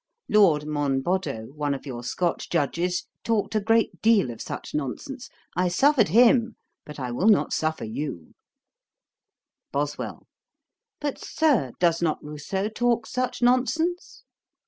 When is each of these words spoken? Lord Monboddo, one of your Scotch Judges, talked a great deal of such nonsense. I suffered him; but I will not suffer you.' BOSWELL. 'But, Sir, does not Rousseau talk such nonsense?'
Lord 0.29 0.63
Monboddo, 0.65 1.51
one 1.53 1.75
of 1.75 1.85
your 1.85 2.03
Scotch 2.03 2.49
Judges, 2.49 3.05
talked 3.23 3.53
a 3.53 3.59
great 3.61 4.01
deal 4.01 4.31
of 4.31 4.41
such 4.41 4.73
nonsense. 4.73 5.29
I 5.55 5.67
suffered 5.67 6.07
him; 6.07 6.55
but 6.87 6.99
I 6.99 7.11
will 7.11 7.27
not 7.29 7.53
suffer 7.53 7.85
you.' 7.85 8.33
BOSWELL. 9.71 10.25
'But, 10.99 11.19
Sir, 11.19 11.73
does 11.79 12.01
not 12.01 12.17
Rousseau 12.23 12.67
talk 12.67 13.05
such 13.05 13.43
nonsense?' 13.43 14.23